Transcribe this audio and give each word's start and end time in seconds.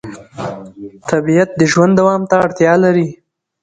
طبیعت 1.09 1.49
د 1.59 1.61
ژوند 1.71 1.93
دوام 1.99 2.21
ته 2.29 2.35
اړتیا 2.45 2.73
لري 2.83 3.07